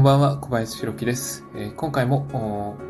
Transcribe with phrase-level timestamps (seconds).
[0.00, 1.44] こんばんは、小林弘樹です。
[1.54, 2.26] えー今回も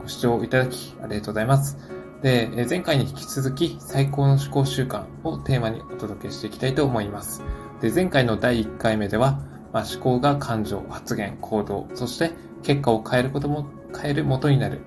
[0.01, 1.77] ご視聴いただきありがとうございます。
[2.23, 7.43] で、えー前回に引き続き最高の思考習慣をテーマにお届けしていきたいと思います。
[7.81, 9.41] で、前回の第1回目では、
[9.73, 12.31] まあ、思考が感情、発言、行動、そして
[12.63, 13.67] 結果を変えることも、
[14.01, 14.83] 変える元になる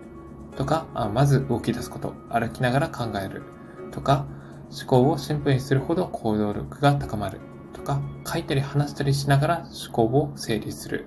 [0.55, 3.43] とか、あまず動き出すこと、歩きながら考える
[3.91, 4.25] とか、
[4.71, 7.41] 思考をシンプルにするほど行動力が高まる
[7.73, 11.05] とか、書いたり話したりしながら思考を整理する。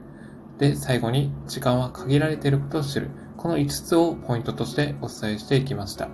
[0.59, 3.10] で、最後に時間は限られていることを知る。
[3.37, 6.09] この5つをポイントとしてお伝えしていきました。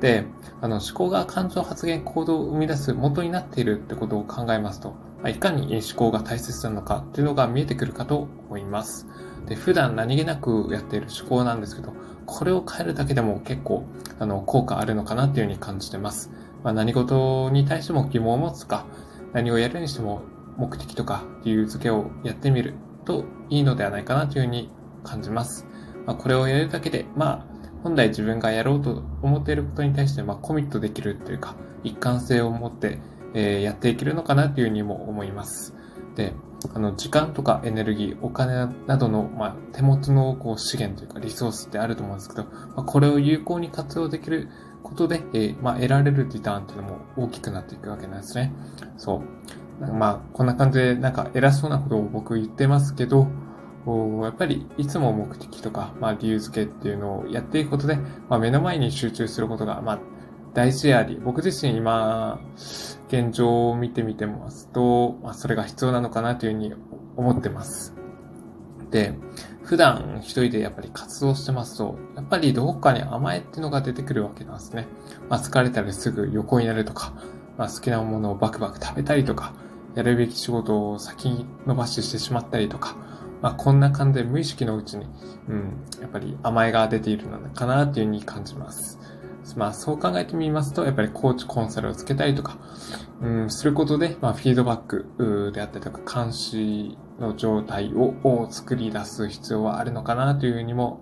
[0.00, 0.24] で、
[0.60, 4.94] あの思考が感情発言行動を生み出す元になっているってことを考えますと、
[5.26, 9.06] いかに思考が大切なのかっていうのが見えてくるかと思います。
[9.46, 11.92] で、普段何気なくやっている思考なんですけど、
[12.26, 13.84] これを変えるだけでも結構
[14.18, 16.30] あの効果あるのかなっていうふうに感じてます。
[16.62, 18.86] まあ、何事に対しても疑問を持つか、
[19.32, 20.22] 何をやるにしても
[20.56, 22.74] 目的とか理由付けをやってみる
[23.08, 24.70] といいのではないかなというふうに
[25.02, 25.66] 感じます。
[26.06, 27.46] まあ、これをやるだけで、まあ、
[27.82, 32.98] 本来自分がやろうと思っていることに対して、まあ、コミットできるというか、一貫性を持って、
[33.34, 35.74] えーやっていけるのかなというふうにも思います。
[36.16, 36.34] で、
[36.74, 44.48] あの、時間とかエネルギー、お金などの、まあ、手持ちのこう資源というかリソースってあると思うんですけど、まあ、これを有効に活用できる
[44.88, 48.52] ことで、えーまあ、得られるリターンっていうのも大きくなっていくわけなんですね。
[48.96, 49.22] そ
[49.80, 49.86] う。
[49.92, 53.28] まあ、こんな感じで、なんか偉そうなことを僕言ってますけど、
[53.86, 57.96] おやっぱりいつも目的とか、まあ、理由付けっていうのをやっていくことで、
[58.28, 60.00] まあ、目の前に集中することが、まあ、
[60.54, 62.40] 大事であり、僕自身今、
[63.08, 66.74] 現状を見てみてますと、まあ、それが必要なのかなというふうに
[67.16, 67.94] 思ってます。
[68.90, 69.14] で、
[69.62, 74.86] 普段一人でやっぱり活動してますと、やっぱりどこかに甘えっていうのが出てくるわけなんですね。
[75.28, 77.12] まあ、疲れたらすぐ横になるとか、
[77.58, 79.52] まあ、好きなものをバクバク食べたりとか、
[79.94, 81.28] やるべき仕事を先
[81.68, 82.96] 延ばししてしまったりとか、
[83.42, 85.06] まあ、こんな感じで無意識のうちに、
[85.48, 88.98] うん、やっぱり甘えが出ているのかなというふうに感じます。
[89.56, 92.58] まあ、そう考えてみますと、やっぱりコーチコンサルをつけたりとか、
[93.22, 101.00] うん、することで、まあ、フィードバックであったりとか、監視の状態をを作り出す必要はあるのかなというふうにも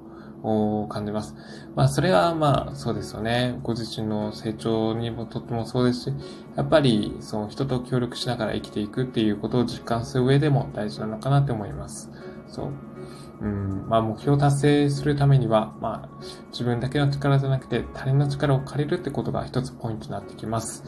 [0.89, 1.35] 感じます。
[1.75, 3.59] まあ、それはまあ、そうですよね。
[3.63, 6.13] ご自身の成長にもとってもそうですし、
[6.57, 12.11] やっぱり、その人と協力しながら生きていくっていうことを実感する上でも大事なのかなと思います。
[12.49, 12.96] そう。
[13.41, 20.85] うん、まあ目標を達成するためには、まあ自分だけの力じゃなくて他人の力を借りるってことが一つポイントになってきます。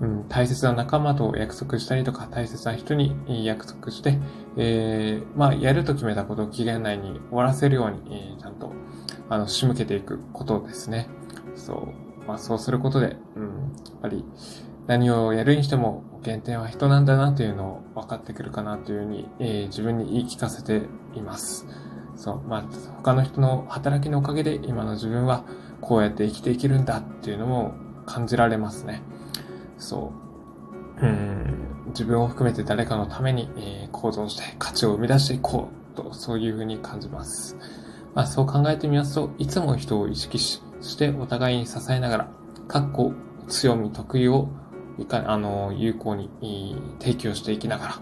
[0.00, 4.18] うん、大切な仲間と約束したりとか、大切な人に約束して、
[4.56, 8.72] えー、まあやると決めたことを期限内に終わらせるように、えーちゃんと、
[9.28, 11.08] あの、仕向けていくことですね。
[11.54, 11.74] そ
[12.24, 12.28] う。
[12.28, 13.48] まあそうすることで、うん、や
[13.96, 14.24] っぱり
[14.86, 20.82] 何をやるにしても原点は人なんだなというのを分かってくるかなというふうに、えー自分に言い聞かせて
[21.14, 21.66] います。
[22.16, 22.42] そう。
[22.48, 22.64] まあ、
[22.96, 25.44] 他の人の働きのおかげで今の自分は
[25.80, 27.74] こうやって生きていけるんだっていうのも
[28.06, 29.02] 感じられますね。
[29.78, 30.12] そ
[31.00, 31.06] う。
[31.06, 31.84] うん。
[31.88, 37.56] 自分を含めて誰かのために、えー行動して価値を生み出していこうと、そういうふうに感じます。
[38.14, 42.28] まあ、そう考えてみますと、いつも人を意識し、そしてお互いに支えながら、
[42.66, 43.12] かっこ
[43.46, 44.48] 強み、得意を
[44.98, 48.00] いかあの、有効にえー提供していきながら、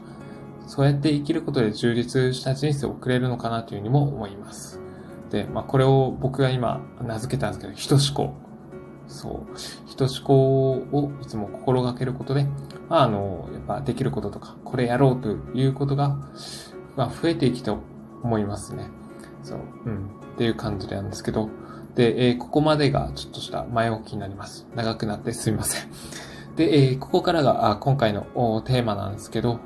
[0.66, 4.80] そうやって生きることで充実した人生を送れるのかなというふうにも思います。
[5.30, 8.34] で、まあ、これを僕が今名付けたんですけど、人思考。
[9.06, 9.56] そう。
[9.86, 12.46] 人思考をいつも心がけることで、
[12.88, 16.16] まあ、あの、やっぱできることとか、これやろうということが、
[16.96, 17.80] まあ、増えていきと
[18.22, 18.88] 思いますね。
[19.42, 19.58] そう。
[19.86, 20.06] うん。
[20.34, 21.50] っていう感じなんですけど、
[21.94, 24.66] で、えーここまでがちょっとした前置きになります。
[24.74, 25.90] 長くなってすみません。
[26.56, 28.22] で、えここからが今回の
[28.64, 29.58] テーマなんですけど、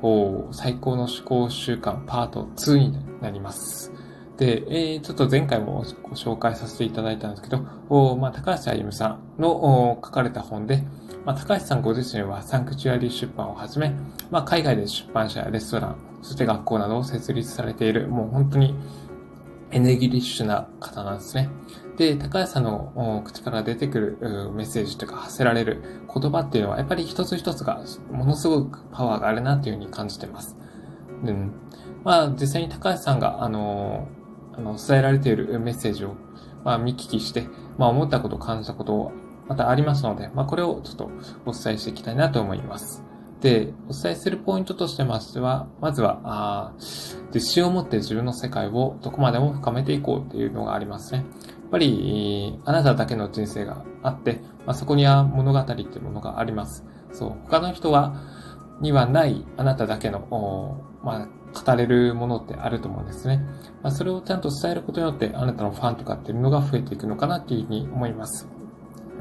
[0.51, 3.93] 最高の思考習慣パート2になります。
[4.37, 10.83] で、えーちょっと前回もご紹介させていただいたんですけど、おまあ、高橋歩さんの書かれた本で、
[11.25, 13.93] まあ、高橋さんご自身はサンクチュアリー出版をはじめ、
[14.31, 18.73] まあ、海外で出版社やレストラン、そして学校などを設立されている、もう本当に
[19.71, 21.49] エネギリッシュな方なんですね。
[21.99, 24.17] で、高橋さんの口から出てくる
[24.53, 30.55] メッセージというか発せられる言葉っていうのはやっぱり一つ一つがものすごくパワーがあるなっていうふうに感じてます。
[31.25, 31.51] うん。
[32.05, 34.07] まあ実際に高橋さんがあの、
[34.53, 36.15] あの伝えられているメッセージを
[36.63, 39.11] まあ見聞きして、まあ思ったことを感じたことを
[39.49, 41.11] またありますので、まあこれをちょっと
[41.45, 43.03] お伝えしていきたいなと思います。
[43.41, 46.73] で、お伝えするポイントとしてましては、まずは、あ
[47.33, 51.25] 自信を持って自分の世界をどこまでも深めていこうっていうのがありますね。
[51.69, 56.83] やっぱり、あなただけの人生があって、まあ、そこには物語っていうものがあります。
[57.11, 57.29] そう。
[57.45, 58.15] 他の人は、
[58.81, 63.45] にはないあなただけの、まあ、語れるものってあると思うんですね。
[63.83, 68.47] まあ、それをちゃんと伝えることによって、あなたのファンとかっていうのが増えていくのかなっていうふうに思います。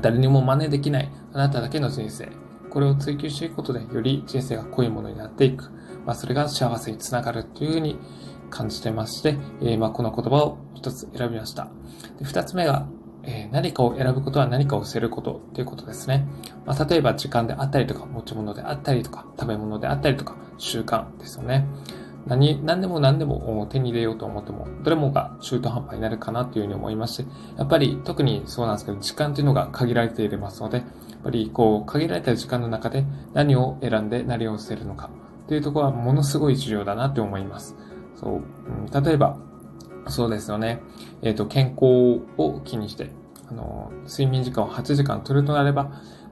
[0.00, 2.30] 誰にも真似できないあなただけの人生。
[2.70, 5.70] これを追求していくことで、より人生が濃いものになっていく。
[6.06, 7.98] まあ、それが幸せにつながるというふうに
[8.50, 11.68] 感じてまして、えー、まあ、この言葉を一つ選びました。
[12.18, 12.88] で二つ目が、
[13.24, 16.26] えー、何かを選ぶことは何かを捨てることということですね。
[16.66, 21.66] まあ、例えば時間であったりとか、持ち物であったりとか、食べ物であったりとか、習慣ですよね。
[22.26, 27.24] 何、何でも何でも手に入れようと思っても、どれもが中途半端になるかなというふうに思いまして、
[27.56, 30.86] やっぱり特にそうなんですけど、時間というのが限られていますので、やっ
[31.24, 35.10] ぱりこう、限られた時間の中で何を選んで何を捨てるのか
[35.48, 37.74] というところはものすごい重要だなと思います。
[38.20, 39.38] そう、例えば、
[40.08, 40.80] そうですよね。
[41.22, 43.10] えっ、ー、と、健康を気にして、
[43.50, 45.84] あの、睡眠時間を8時間取るとなれば、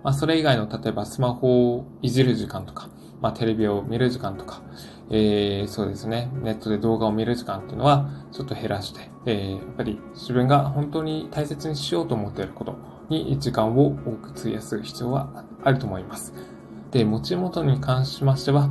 [0.02, 2.88] まあ、それ以外の、例えばスマホをいじる時間とか、
[3.20, 4.62] まあ、テレビを見る時間とか、
[5.10, 12.76] えー、そうですね、ネットで動画を見る時間っていうのは、ちょっと減らして、えー、やっぱり自分が本当に大切にしようと思っていること
[13.08, 16.32] に時間を多く費やす必要はあると思います。
[16.90, 18.70] で、持ち物に関しましては、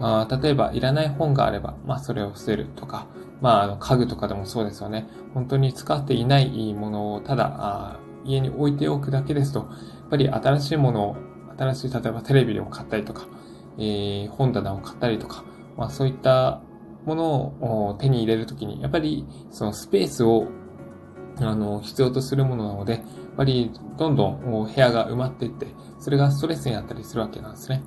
[0.00, 3.06] あ例えば、いらない本があれば、まあ、それを捨てるとか、
[3.40, 5.08] まあ、あの、家具とかでもそうですよね。
[5.34, 9.68] 本当に使っていないものを、ただ、あ家に置いておくだけですと、やっ
[10.10, 11.16] ぱり新しいものを、
[11.56, 13.26] 新しい、例えばテレビでも買ったりとか、
[13.78, 15.44] えー、本棚を買ったりとか、
[15.76, 16.60] まあ、そういった
[17.04, 20.48] ものを手に入れるときに、やっぱり、そのスペースを、
[21.38, 23.02] あの、必要とするものなので、やっ
[23.36, 24.40] ぱり、どんどん
[24.74, 25.66] 部屋が埋まっていって、
[25.98, 27.82] それがストレスになったりするわけなんですね。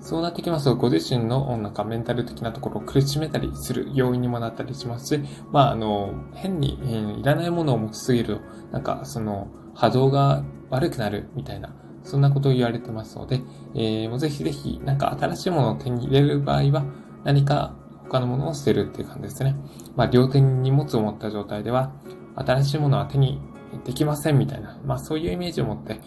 [0.00, 8.40] そうなってきますと、ご自身のなんかメンタル的なところを苦しめたりする要因にもなったりしますし、まあ、あの、変に、えー、いらないものを持ちすぎると、
[8.72, 13.42] なんかその波動が悪くなるみたいな、そんなことを言われてますので、
[13.74, 16.84] えー、もうぜひぜひ、なんか新しいものを手に入れる場合は、
[17.24, 17.74] 何か
[18.04, 19.54] 他のものを捨てるっていう感じですね。
[19.96, 21.92] まあ、両手に荷物を持った状態では、
[22.36, 23.40] 新しいものは手に
[23.84, 26.00] できませんみたいな、まあそういうイメージを持って、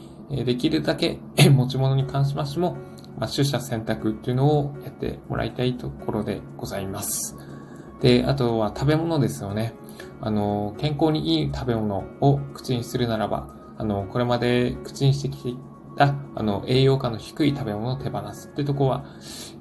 [0.44, 1.20] できるだけ
[1.50, 2.78] 持ち物に関しましても、
[3.18, 7.38] まあ、取捨選択っていうのをやってもらいたいところでございます。
[8.02, 9.74] で、あとは食べ物ですよね。
[10.20, 13.48] あの、健康にいい食べ物を口にするならば、
[13.78, 15.58] あの、これまで口にしてき
[15.98, 19.06] た、あの、栄養価の低い食べ物を手放すってとこは、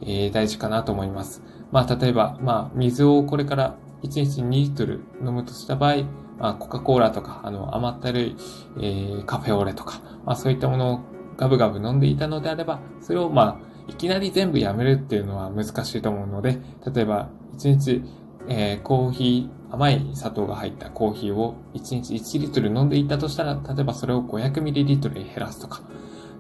[0.03, 1.43] えー、大事かなと思います。
[1.71, 6.05] まあ、例えば、まあ、水をこれから1日2リットル飲むとした場合、
[6.43, 8.37] まあ、コカ・コーラとか、あの、甘ったるい、
[8.79, 11.01] えー、カフェオレとか、まあ、そういったものを
[11.37, 16.59] ガブガブ飲んでいたのであれば、それをまあ、いきなり全部やめるっていうのは難しいと思うので、
[16.93, 18.03] 例えば、1日、
[18.49, 25.83] えー、コーヒー、甘い砂糖が入ったコーヒーを1日1リットル飲んでいたとしたら、例えばそれを 500ml に減らすとか、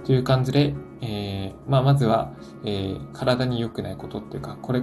[0.05, 2.32] という感じで、えー、まあ、まずは、
[2.64, 4.82] えー、体に良くないことっていうか、これ、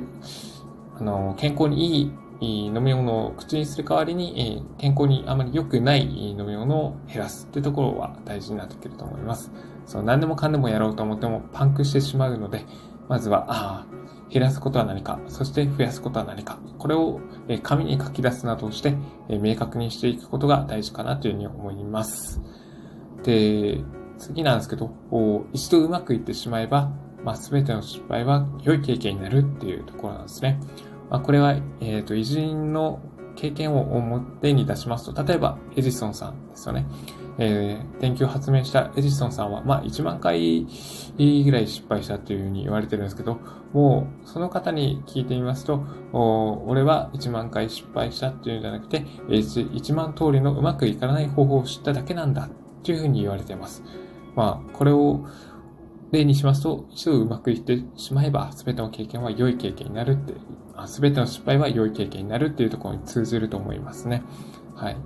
[0.98, 9.52] あの、健康にいい飲み物を口にする代わりに、健康にあまり良くない飲み物を減らすってところは大事になってくると思います。
[9.86, 12.66] そう、何でもかんでもやろうと思ってもパンクしてしまうので、
[13.08, 13.86] まずは、ああ、
[14.30, 17.20] 減らすことは何か、そして増やすことは何か、これを
[17.64, 18.96] 紙に書き出すなどして、
[19.28, 22.40] 明確にしていくことが大事かなというふうに思います。
[23.24, 23.82] で、
[24.18, 24.92] 次なんですけど、
[25.54, 26.92] 一度うまくいってしまえば、
[27.24, 30.60] まあ、全ての失敗は良い経験になるっていうところなんですね。
[31.10, 33.02] まあ、これは、えっ、ー、と、偉人の
[33.36, 36.86] 経験を表に出しますと、例えば、エジソンさんですよね。
[37.42, 40.68] えー、電球を発明したエジソンさんは、まあ、1万回
[41.18, 43.40] ぐらい失敗したというふうに言われてるんですけど、
[43.72, 52.50] もう、その方に聞いてみますと、俺は1万回失敗したっていうんじゃなくて、1万通りのうまくいかない方法を知っただけなんだ、
[52.84, 53.84] というふうに言われています。
[54.36, 55.26] まあ、これを、
[56.12, 60.34] 例にしますと、一度うまくいってしまえば、すべての経験は良い経験になるって
[60.88, 64.24] すべての失敗は良い経験になるっていうところに通じると思いますね。
[64.76, 64.98] はい。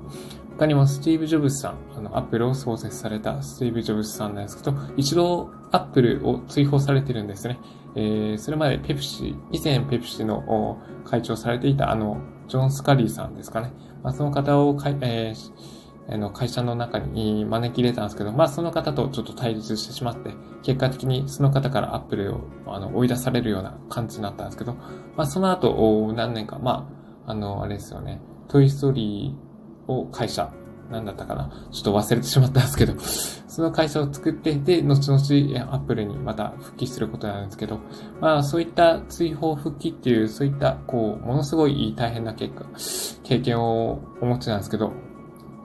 [0.58, 7.60] 他にもスティーブ・ジョブズさん、あの、アップルを創設されたスティーブ・ジョブズさんなんですけど、一度アップルを追放されてるんですね。
[7.96, 13.74] えー、それまでペプシ、以前ペプシの会長されていたあの、ジョン・スカリーさんですかね。
[14.04, 20.34] まあ、その方をかい、えーあの、会社の中に招き入れたんですけど、まあその方とちょっと対立してしまって、
[20.64, 24.74] 結果的にその方からアップルをあの追い出されるような感じになったんですけど、
[25.16, 26.90] まあその後、何年か、ま
[27.26, 30.52] あ、あの、あれですよね、トイストーリーを会社、
[30.92, 33.00] なんだったかなちょっと忘れてしまったんですけど、
[33.48, 37.80] その会社を作ってで、後々アップルにまた復帰することなんですけど、
[38.20, 42.66] まあそういった追放復帰っていう、そういった、こう、ものすごい大変な結果、
[43.24, 44.94] 経験をお持ちなんですけど、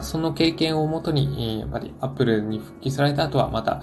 [0.00, 3.83] その経験をもとに、やっぱりアップルに復帰された後は、また、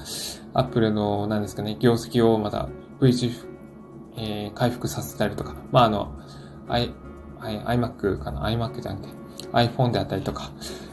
[0.53, 2.69] アップルの、何ですかね、業績をまた
[3.01, 3.31] V 字、
[4.17, 6.13] えー、回復させたりとか、まあ、あの、
[6.67, 6.93] I、
[7.39, 10.51] iMac かな ?iMac じゃなくて iPhone であったりとか、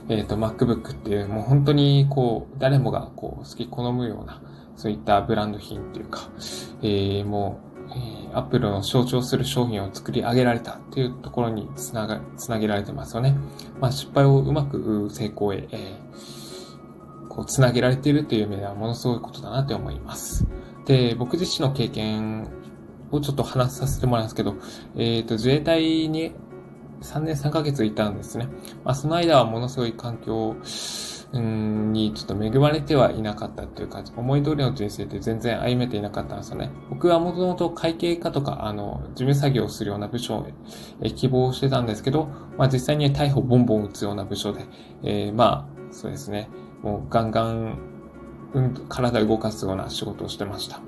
[0.09, 4.41] えっ、ー、と MacBook っていうもう本当にこう誰もがこう好き好むような
[4.77, 6.31] そういったブランド品っていうか、
[6.83, 13.37] えー、もうえ、アップルの象徴する商品を作り上げられたっていうところにつなが、つなげられてますよね。
[13.81, 20.47] まあ、失敗をうまく成功へ、えー、こう、つなげられているという意味ではものすごいことだなって思います。
[20.87, 22.49] で、僕自身の経験
[23.11, 24.57] をちょっと話させてもらうんですけど、
[24.97, 26.33] えっ、ー、と、自衛隊に
[27.03, 28.49] 3年3ヶ月いたんですね。
[28.85, 30.57] まあ、その間はものすごい環境
[31.41, 36.71] にちょっと恵まれてはいなかったというか、思い通りの人生って全然歩めていなかったんですよね。
[36.91, 40.47] 僕はもともと会計課とか、あの、事務作業をするような部署を
[41.17, 44.67] 希望してたんですけど、まあ実際には逮捕ボンボン打つような部署で、
[45.03, 46.51] えー、まあ、そうですね、
[46.83, 47.79] もうガンガン、
[48.55, 50.81] うん、体を動かすような仕事をしてました。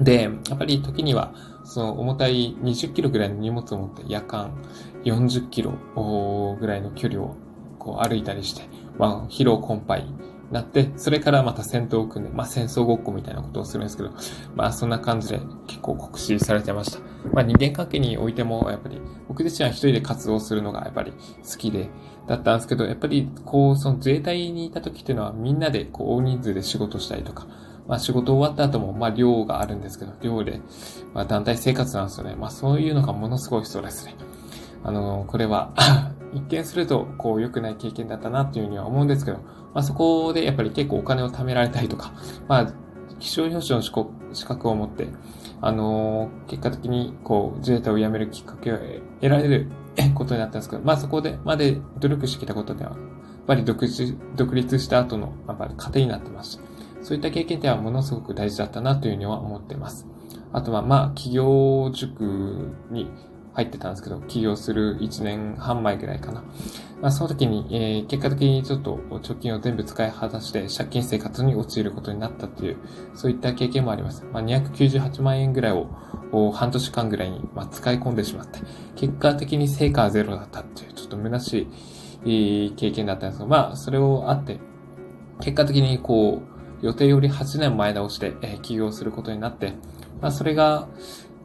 [0.00, 4.52] で、やっぱり時には、その重たい20キロぐらいの荷物を持って夜間
[5.04, 5.72] 40キロ
[6.60, 7.36] ぐらいの距離を
[7.78, 10.14] こう歩いたりして、まあ、疲労困憊に
[10.50, 14.10] なって、それからまた戦闘を組んで、まあ、戦争ごっこみたいなことをするんですけど、
[14.54, 17.00] まあ、そんな感じで結構酷使されてました。
[17.32, 21.88] まあ、人間関係においても、やっぱり、僕自身は一人で活動するのがやっぱり好きで、
[22.26, 27.46] だったんですけど、やっぱり、こう、その自衛隊にいた時っていうのは、みんなで、こう、大人数で仕事したりとか、
[27.86, 30.60] まあ仕事終わった後も、まあ寮があるんですけど、寮で、
[31.12, 32.34] まあ団体生活なんですよね。
[32.34, 34.14] まあそういうのがものすごいストレスで。
[34.82, 35.72] あの、これは
[36.34, 42.12] 一見すると、こう、良くない経験だったなっていうふうには思うんですけど、まあ、そこでやっぱり結構お金を貯められたりとか、
[42.48, 42.74] まあ、
[43.18, 43.82] 気象表彰の
[44.32, 45.08] 資格を持って、
[45.60, 48.76] あのー、結果的に、こう、自衛隊を辞めるきっかけを
[49.20, 49.70] 得られる
[50.14, 53.00] ことになったんですけど、まあ、そこで、まで努力してきたことでは、やっ
[53.46, 56.58] ぱり独立、独立した後の、やっぱり糧になってますし
[57.04, 60.06] そういった経験ってはものすごく大事だったなというふうには思っています。
[60.54, 63.10] あとは、まあ、企業塾に、
[63.54, 66.42] 入ってたんですけど、起業する1年半前ぐらいかな。
[67.00, 72.76] まあ、その時に、えー、結果的にちょっと貯金を全部使い果たして借金生活に陥ることになったっていう、
[73.14, 74.24] そういった経験もあります。
[74.32, 78.58] まあ、298万円ぐらいを半年間ぐらいに、まあ、使い込んでしまって、
[78.96, 81.68] 結果的に成果はゼロだったっていう、ちょっと虚し
[82.24, 84.58] い経験だったんですが、まあ、それをあって、
[85.40, 86.42] 結果的にこ
[86.82, 89.74] う、予定より8年前倒して、えー、起業することになって、
[90.20, 90.88] まあ、それが、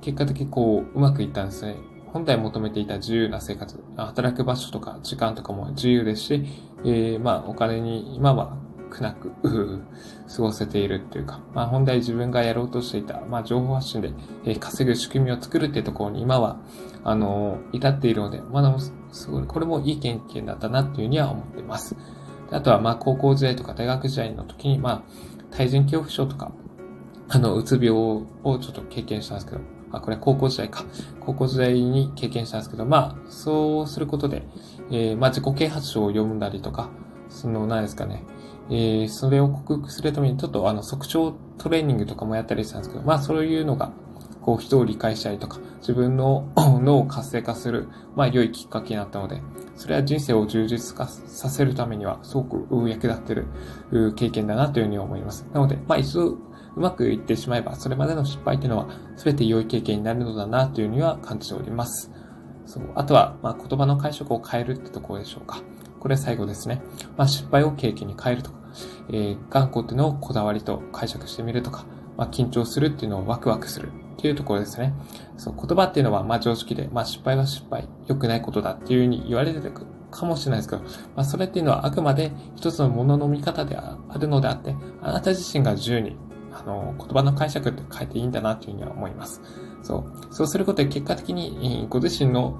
[0.01, 1.75] 結果的にこう、うまくいったんですね。
[2.11, 6.45] 本来求めていた自由な生活、働く場所とか時間とかも自由ですし、
[6.83, 8.57] えー、まあお金に今は
[8.89, 9.31] 苦なく
[10.27, 14.11] 過ごせているっていうか、まあ本来自分がやろうとしていた、まあ情報発信で、
[14.45, 16.59] えー、稼ぐ仕組みを作るっていうところに今は、
[17.03, 18.75] あの、至っているので、まだ
[19.11, 21.95] すごい、これもいい経験だったなっていうふうには思っています。
[22.51, 25.03] あとはまあ高校時代とか大学時代の時に、まあ
[25.51, 26.51] 対人恐怖症とか、
[27.27, 29.61] あの、うつ病をちょっと経験したんですけど、
[29.97, 30.85] あ、これ高校時代か。
[31.19, 34.43] 高校時代に経験したんですけど、まあ、そうすることで、
[34.91, 36.89] えー、まあ、自己啓発書を読んだりとか、
[37.29, 38.23] その、何ですかね、
[38.69, 43.91] えー、それを克服するために、ちょっとあの、即調トレーニングとかもやったりしたんですけど、まあ、そういうのが、
[44.41, 49.41] こう、人を理解したりとか、自分の 脳を活性化する、まあ、良いきっかけになったので、
[49.75, 53.47] それは人生を充実化させるためには、すごく役立ってる
[54.15, 55.47] 経験だなというふうに思います。
[55.53, 56.37] なので、まあ、一度、
[56.75, 62.11] うまくいってしまえば、それまでの失敗っていうのは全て良い経験になるのだなというふうには感じております。
[62.65, 62.83] そう。
[62.95, 65.61] あとは、まあ、言葉の解釈を変えるってところでしょうか。
[65.99, 66.81] これ最後ですね。
[67.17, 68.57] まあ、失敗を経験に変えるとか、
[69.09, 71.85] えー、頑固っていうのをこだわりと解釈してみるとか、
[72.17, 74.93] まあ、緊張するっていうのをワクワクするっていうところですね。
[75.37, 79.73] そう、言葉っていうのは、まあ、常識で、まあ、失敗は失敗、良くないことだっていうふうに言われてる
[80.11, 80.89] かもしれないですけど、ま
[81.21, 86.17] あ、それっていうのはあくまで一つのものの見方であるのであって、あなた自身が自由に
[86.59, 89.41] あの、言葉の解釈って変えていいんだなというふうには思います。
[89.81, 90.33] そう。
[90.33, 92.57] そうすることで結果的に、ご自身の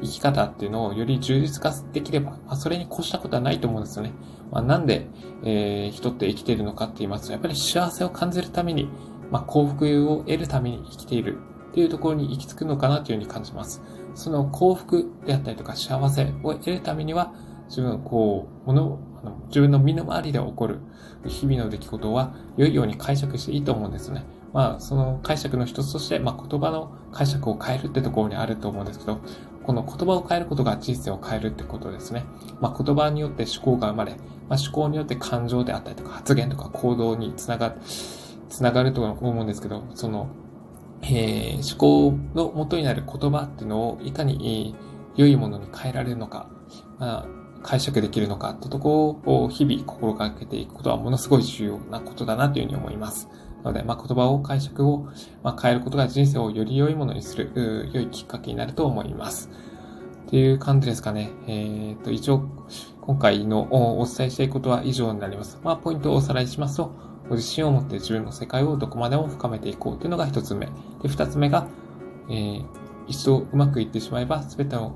[0.00, 4.12] 生き方っていうのをより充実化できれば、まあ、それに越したことはないと思うんですよね。
[4.50, 5.08] まあ、なんで、
[5.44, 8.88] えー、人って生きているのかって言いますと、やっぱり幸せを感じるために、
[9.30, 11.38] まあ、幸福を得るために生きている
[11.70, 13.82] っていうところに行き着くのかなというふうに感じます。
[14.14, 17.32] その幸福であったりとか幸せを得るためには、
[17.68, 20.78] 自分、こう、もの、あの自分の身の回りで起こる
[21.26, 24.24] 日々の出来事は良いように解釈していいと思うんですね。
[24.52, 29.20] まあ、その解釈の一つとして、まあ、言葉の解釈を変えるってところにあると思うんですけど、
[29.62, 32.24] この言葉を変えることが人生を変えるってことですね。
[32.60, 34.16] まあ、言葉によって思考が生まれ、
[34.48, 37.76] まあ、思考によって感情であったりとか発言とか行動につながる、
[38.48, 40.28] つながると思うんですけど、その、
[41.02, 44.74] えー、思考の元になる言葉っていうのをいかに
[45.14, 46.50] 良いものに変えられるのか、
[46.98, 53.28] まあ解釈できるのかってとこを日々心がけていくことはものすごい重要なことだなというふうに思います。
[53.62, 55.08] なので、まあ、言葉を解釈を、
[55.42, 59.50] まあ、変えることが人生をより良いものにする、良いきっかけになると思います。
[60.26, 61.30] っていう感じですかね。
[61.46, 62.44] えっ、と、一応、
[63.00, 65.58] 今回のお伝えしたいことは以上になります。
[65.62, 66.92] まあ、ポイントをおさらいしますと、
[67.28, 70.66] ご自信を持って自分の世界をどこまでも深めていこうというのが一つ目。
[71.02, 71.66] で、二つ目が、
[72.28, 72.64] えー、
[73.08, 74.94] 一度うまくいってしまえば、すべての、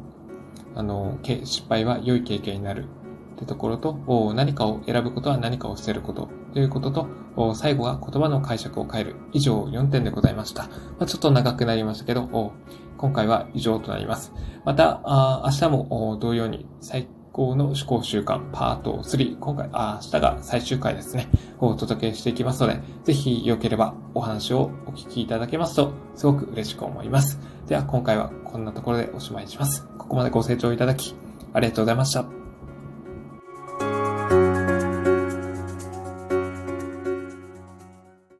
[0.75, 2.87] あの、失敗は良い経験になる。
[3.35, 9.17] ってところと、何かを選ぶことは何かを捨てることということと、最後は言葉の解釈を変える。
[9.33, 10.65] 以上4点でございました。
[10.65, 12.53] まあ、ちょっと長くなりましたけど、
[12.97, 14.33] 今回は以上となります。
[14.65, 15.03] また、
[15.45, 21.29] 明日も同様に最高の思考習慣パート3、今回、明日が最終回ですね、
[21.59, 27.41] をお届けしていきますので、ぜひ良ければお話をお聞きいただけますと、すごく嬉しく思います。
[27.67, 29.87] では今回はこんなところでおしまいにします。
[29.97, 31.15] ここまでご清聴いただき、
[31.53, 32.44] ありがとうございました。